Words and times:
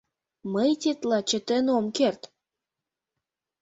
Мый 0.53 0.71
тетла 0.81 1.19
чытен 1.29 1.65
ом 1.77 1.85
керт! 1.97 2.21